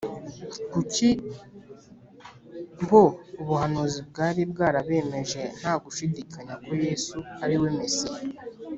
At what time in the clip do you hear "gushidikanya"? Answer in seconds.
5.83-6.53